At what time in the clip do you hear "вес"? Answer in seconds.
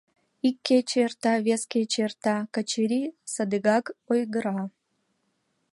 1.45-1.63